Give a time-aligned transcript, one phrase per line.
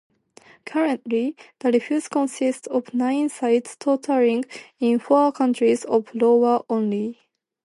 [0.65, 4.45] Currently, the refuge consists of nine sites totaling
[4.79, 7.19] in four counties of Iowa only.